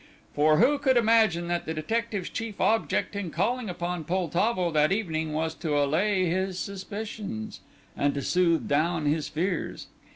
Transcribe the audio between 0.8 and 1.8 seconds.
imagine that the